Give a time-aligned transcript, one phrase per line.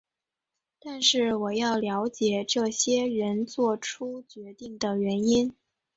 [0.79, 5.53] 但是我要了解这些人作出决定的原因。